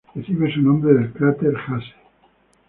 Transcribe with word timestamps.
Recibe 0.15 0.51
su 0.51 0.63
nombre 0.63 0.95
del 0.95 1.13
cráter 1.13 1.53
Hase. 1.55 1.93